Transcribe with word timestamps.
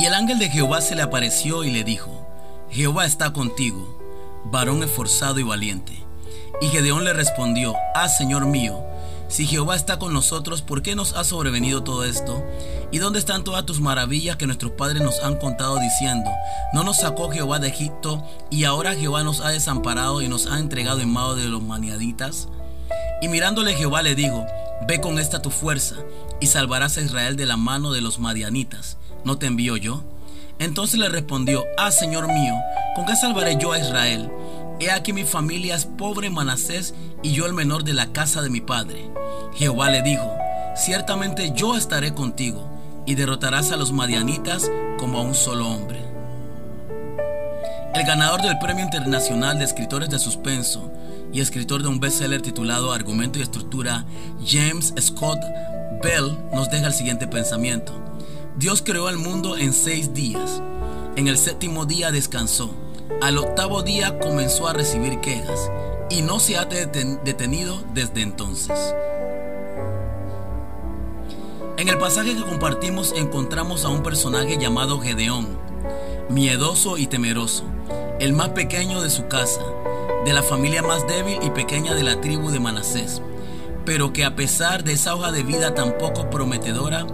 Y 0.00 0.04
el 0.06 0.14
ángel 0.14 0.38
de 0.38 0.48
Jehová 0.48 0.80
se 0.80 0.94
le 0.94 1.02
apareció 1.02 1.64
y 1.64 1.72
le 1.72 1.82
dijo, 1.82 2.24
Jehová 2.70 3.04
está 3.04 3.32
contigo, 3.32 3.98
varón 4.44 4.84
esforzado 4.84 5.40
y 5.40 5.42
valiente. 5.42 6.06
Y 6.60 6.68
Gedeón 6.68 7.02
le 7.02 7.12
respondió, 7.12 7.74
Ah, 7.96 8.08
Señor 8.08 8.46
mío, 8.46 8.80
si 9.26 9.44
Jehová 9.44 9.74
está 9.74 9.98
con 9.98 10.12
nosotros, 10.12 10.62
¿por 10.62 10.82
qué 10.82 10.94
nos 10.94 11.14
ha 11.14 11.24
sobrevenido 11.24 11.82
todo 11.82 12.04
esto? 12.04 12.44
¿Y 12.92 12.98
dónde 12.98 13.18
están 13.18 13.42
todas 13.42 13.66
tus 13.66 13.80
maravillas 13.80 14.36
que 14.36 14.46
nuestros 14.46 14.70
padres 14.70 15.02
nos 15.02 15.18
han 15.24 15.34
contado 15.34 15.80
diciendo, 15.80 16.30
no 16.72 16.84
nos 16.84 16.98
sacó 16.98 17.32
Jehová 17.32 17.58
de 17.58 17.66
Egipto 17.66 18.24
y 18.52 18.62
ahora 18.66 18.94
Jehová 18.94 19.24
nos 19.24 19.40
ha 19.40 19.48
desamparado 19.48 20.22
y 20.22 20.28
nos 20.28 20.46
ha 20.46 20.60
entregado 20.60 21.00
en 21.00 21.10
mano 21.10 21.34
de 21.34 21.48
los 21.48 21.62
maniaditas? 21.64 22.46
Y 23.20 23.26
mirándole 23.26 23.74
Jehová 23.74 24.02
le 24.02 24.14
dijo, 24.14 24.46
ve 24.86 25.00
con 25.00 25.18
esta 25.18 25.42
tu 25.42 25.50
fuerza 25.50 25.96
y 26.38 26.46
salvarás 26.46 26.98
a 26.98 27.00
Israel 27.00 27.34
de 27.34 27.46
la 27.46 27.56
mano 27.56 27.90
de 27.90 28.00
los 28.00 28.20
madianitas. 28.20 28.96
¿No 29.24 29.38
te 29.38 29.46
envío 29.46 29.76
yo? 29.76 30.02
Entonces 30.58 30.98
le 30.98 31.08
respondió, 31.08 31.64
ah 31.76 31.90
Señor 31.90 32.26
mío, 32.28 32.54
¿con 32.94 33.06
qué 33.06 33.14
salvaré 33.14 33.56
yo 33.56 33.72
a 33.72 33.78
Israel? 33.78 34.30
He 34.80 34.90
aquí 34.90 35.12
mi 35.12 35.24
familia 35.24 35.74
es 35.74 35.84
pobre 35.84 36.30
Manasés 36.30 36.94
y 37.22 37.32
yo 37.32 37.46
el 37.46 37.52
menor 37.52 37.84
de 37.84 37.94
la 37.94 38.06
casa 38.06 38.42
de 38.42 38.50
mi 38.50 38.60
padre. 38.60 39.10
Jehová 39.54 39.90
le 39.90 40.02
dijo, 40.02 40.36
ciertamente 40.76 41.52
yo 41.54 41.76
estaré 41.76 42.14
contigo 42.14 42.68
y 43.06 43.14
derrotarás 43.14 43.72
a 43.72 43.76
los 43.76 43.92
madianitas 43.92 44.70
como 44.98 45.18
a 45.18 45.22
un 45.22 45.34
solo 45.34 45.68
hombre. 45.68 46.00
El 47.94 48.04
ganador 48.04 48.42
del 48.42 48.58
Premio 48.58 48.84
Internacional 48.84 49.58
de 49.58 49.64
Escritores 49.64 50.10
de 50.10 50.18
Suspenso 50.18 50.92
y 51.32 51.40
escritor 51.40 51.82
de 51.82 51.88
un 51.88 52.00
bestseller 52.00 52.42
titulado 52.42 52.92
Argumento 52.92 53.38
y 53.38 53.42
Estructura, 53.42 54.04
James 54.46 54.94
Scott 55.00 55.40
Bell, 56.02 56.36
nos 56.52 56.70
deja 56.70 56.86
el 56.86 56.92
siguiente 56.92 57.26
pensamiento. 57.26 58.07
Dios 58.58 58.82
creó 58.84 59.08
el 59.08 59.18
mundo 59.18 59.56
en 59.56 59.72
seis 59.72 60.14
días. 60.14 60.60
En 61.14 61.28
el 61.28 61.38
séptimo 61.38 61.86
día 61.86 62.10
descansó. 62.10 62.74
Al 63.22 63.38
octavo 63.38 63.84
día 63.84 64.18
comenzó 64.18 64.66
a 64.66 64.72
recibir 64.72 65.20
quejas 65.20 65.70
y 66.10 66.22
no 66.22 66.40
se 66.40 66.56
ha 66.56 66.64
detenido 66.64 67.80
desde 67.94 68.22
entonces. 68.22 68.76
En 71.76 71.88
el 71.88 71.98
pasaje 71.98 72.34
que 72.34 72.42
compartimos 72.42 73.12
encontramos 73.16 73.84
a 73.84 73.90
un 73.90 74.02
personaje 74.02 74.58
llamado 74.58 74.98
Gedeón, 74.98 75.46
miedoso 76.28 76.98
y 76.98 77.06
temeroso, 77.06 77.62
el 78.18 78.32
más 78.32 78.48
pequeño 78.48 79.00
de 79.02 79.10
su 79.10 79.28
casa, 79.28 79.62
de 80.24 80.32
la 80.32 80.42
familia 80.42 80.82
más 80.82 81.06
débil 81.06 81.38
y 81.42 81.50
pequeña 81.50 81.94
de 81.94 82.02
la 82.02 82.20
tribu 82.20 82.50
de 82.50 82.58
Manasés, 82.58 83.22
pero 83.84 84.12
que 84.12 84.24
a 84.24 84.34
pesar 84.34 84.82
de 84.82 84.94
esa 84.94 85.14
hoja 85.14 85.30
de 85.30 85.44
vida 85.44 85.74
tan 85.74 85.96
poco 85.96 86.28
prometedora, 86.28 87.06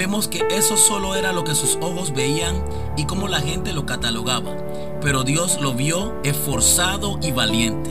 vemos 0.00 0.28
que 0.28 0.48
eso 0.50 0.78
solo 0.78 1.14
era 1.14 1.30
lo 1.30 1.44
que 1.44 1.54
sus 1.54 1.76
ojos 1.82 2.14
veían 2.14 2.64
y 2.96 3.04
cómo 3.04 3.28
la 3.28 3.40
gente 3.40 3.74
lo 3.74 3.84
catalogaba, 3.84 4.56
pero 5.02 5.24
Dios 5.24 5.60
lo 5.60 5.74
vio 5.74 6.14
esforzado 6.24 7.18
y 7.20 7.32
valiente. 7.32 7.90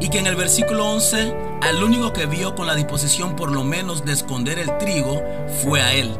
Y 0.00 0.08
que 0.08 0.20
en 0.20 0.28
el 0.28 0.36
versículo 0.36 0.86
11, 0.86 1.34
al 1.62 1.82
único 1.82 2.12
que 2.12 2.26
vio 2.26 2.54
con 2.54 2.68
la 2.68 2.76
disposición 2.76 3.34
por 3.34 3.50
lo 3.50 3.64
menos 3.64 4.04
de 4.04 4.12
esconder 4.12 4.60
el 4.60 4.78
trigo 4.78 5.20
fue 5.64 5.82
a 5.82 5.94
él. 5.94 6.12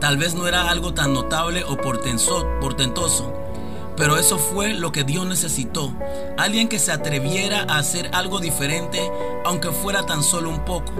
Tal 0.00 0.16
vez 0.16 0.34
no 0.34 0.48
era 0.48 0.70
algo 0.70 0.94
tan 0.94 1.12
notable 1.12 1.62
o 1.64 1.76
portentoso, 1.76 3.34
pero 3.98 4.16
eso 4.16 4.38
fue 4.38 4.72
lo 4.72 4.92
que 4.92 5.04
Dios 5.04 5.26
necesitó. 5.26 5.92
Alguien 6.38 6.70
que 6.70 6.78
se 6.78 6.90
atreviera 6.90 7.66
a 7.68 7.76
hacer 7.76 8.08
algo 8.14 8.40
diferente, 8.40 8.98
aunque 9.44 9.72
fuera 9.72 10.06
tan 10.06 10.22
solo 10.22 10.48
un 10.48 10.64
poco. 10.64 10.94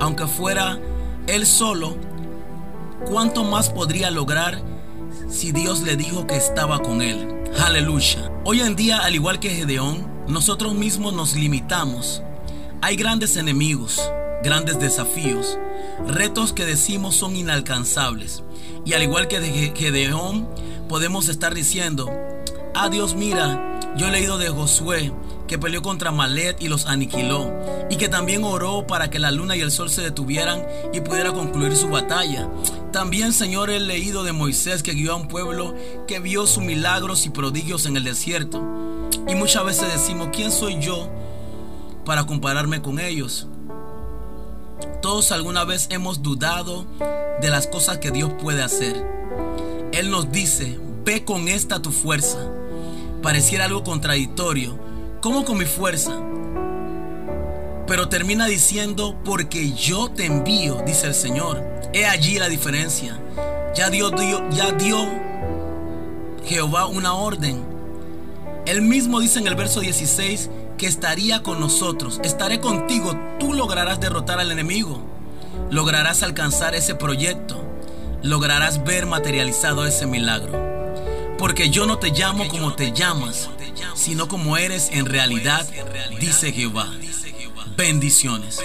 Aunque 0.00 0.26
fuera 0.26 0.78
él 1.26 1.46
solo, 1.46 1.94
¿cuánto 3.04 3.44
más 3.44 3.70
podría 3.70 4.10
lograr 4.10 4.62
si 5.28 5.52
Dios 5.52 5.82
le 5.82 5.96
dijo 5.96 6.26
que 6.26 6.36
estaba 6.36 6.80
con 6.80 7.02
él? 7.02 7.44
Aleluya. 7.64 8.30
Hoy 8.44 8.60
en 8.60 8.76
día, 8.76 8.98
al 8.98 9.14
igual 9.14 9.38
que 9.40 9.50
Gedeón, 9.50 10.06
nosotros 10.28 10.74
mismos 10.74 11.12
nos 11.12 11.34
limitamos. 11.34 12.22
Hay 12.82 12.96
grandes 12.96 13.36
enemigos, 13.36 14.00
grandes 14.42 14.78
desafíos, 14.78 15.58
retos 16.06 16.52
que 16.52 16.64
decimos 16.64 17.16
son 17.16 17.36
inalcanzables. 17.36 18.42
Y 18.84 18.92
al 18.94 19.02
igual 19.02 19.28
que 19.28 19.40
Gedeón, 19.74 20.48
podemos 20.88 21.28
estar 21.28 21.54
diciendo, 21.54 22.10
Ah, 22.74 22.90
Dios, 22.90 23.14
mira, 23.14 23.80
yo 23.96 24.06
he 24.06 24.10
leído 24.10 24.36
de 24.36 24.48
Josué 24.48 25.10
que 25.46 25.58
peleó 25.58 25.80
contra 25.80 26.10
Malet 26.10 26.60
y 26.60 26.68
los 26.68 26.86
aniquiló, 26.86 27.52
y 27.88 27.96
que 27.96 28.08
también 28.08 28.44
oró 28.44 28.86
para 28.86 29.08
que 29.10 29.18
la 29.18 29.30
luna 29.30 29.56
y 29.56 29.60
el 29.60 29.70
sol 29.70 29.90
se 29.90 30.02
detuvieran 30.02 30.66
y 30.92 31.00
pudiera 31.00 31.32
concluir 31.32 31.76
su 31.76 31.88
batalla. 31.88 32.48
También, 32.96 33.34
Señor, 33.34 33.68
he 33.68 33.78
leído 33.78 34.24
de 34.24 34.32
Moisés 34.32 34.82
que 34.82 34.94
guió 34.94 35.12
a 35.12 35.16
un 35.16 35.28
pueblo 35.28 35.74
que 36.08 36.18
vio 36.18 36.46
sus 36.46 36.64
milagros 36.64 37.26
y 37.26 37.28
prodigios 37.28 37.84
en 37.84 37.94
el 37.98 38.04
desierto. 38.04 38.62
Y 39.28 39.34
muchas 39.34 39.66
veces 39.66 39.92
decimos, 39.92 40.30
¿quién 40.32 40.50
soy 40.50 40.80
yo 40.80 41.06
para 42.06 42.24
compararme 42.24 42.80
con 42.80 42.98
ellos? 42.98 43.48
Todos 45.02 45.30
alguna 45.30 45.64
vez 45.64 45.88
hemos 45.90 46.22
dudado 46.22 46.86
de 47.42 47.50
las 47.50 47.66
cosas 47.66 47.98
que 47.98 48.10
Dios 48.10 48.32
puede 48.40 48.62
hacer. 48.62 48.96
Él 49.92 50.10
nos 50.10 50.32
dice, 50.32 50.80
ve 51.04 51.22
con 51.22 51.48
esta 51.48 51.82
tu 51.82 51.92
fuerza 51.92 52.38
pareciera 53.22 53.66
algo 53.66 53.84
contradictorio. 53.84 54.78
¿Cómo 55.20 55.44
con 55.44 55.58
mi 55.58 55.66
fuerza? 55.66 56.18
Pero 57.86 58.08
termina 58.08 58.46
diciendo, 58.46 59.16
porque 59.24 59.72
yo 59.72 60.10
te 60.10 60.26
envío, 60.26 60.82
dice 60.84 61.06
el 61.06 61.14
Señor. 61.14 61.62
He 61.92 62.04
allí 62.04 62.38
la 62.38 62.48
diferencia. 62.48 63.18
Ya 63.74 63.90
dio, 63.90 64.10
ya 64.50 64.72
dio 64.72 65.06
Jehová 66.46 66.86
una 66.86 67.14
orden. 67.14 67.64
Él 68.66 68.82
mismo 68.82 69.20
dice 69.20 69.38
en 69.38 69.46
el 69.46 69.54
verso 69.54 69.80
16 69.80 70.50
que 70.76 70.86
estaría 70.86 71.42
con 71.42 71.60
nosotros. 71.60 72.20
Estaré 72.24 72.60
contigo. 72.60 73.16
Tú 73.38 73.52
lograrás 73.54 74.00
derrotar 74.00 74.40
al 74.40 74.50
enemigo. 74.50 75.00
Lograrás 75.70 76.22
alcanzar 76.22 76.74
ese 76.74 76.94
proyecto. 76.94 77.62
Lograrás 78.22 78.84
ver 78.84 79.06
materializado 79.06 79.86
ese 79.86 80.06
milagro. 80.06 80.66
Porque 81.38 81.70
yo 81.70 81.86
no 81.86 81.98
te 81.98 82.10
llamo 82.10 82.48
como 82.48 82.74
te 82.74 82.92
llamas, 82.92 83.50
sino 83.94 84.26
como 84.26 84.56
eres 84.56 84.88
en 84.92 85.06
realidad, 85.06 85.66
dice 86.18 86.52
Jehová. 86.52 86.88
Bendiciones. 87.76 88.58